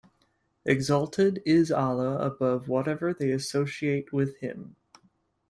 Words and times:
Exalted 0.65 1.43
is 1.45 1.71
Allah 1.71 2.17
above 2.17 2.67
whatever 2.67 3.13
they 3.13 3.29
associate 3.29 4.11
with 4.11 4.35
Him. 4.37 4.75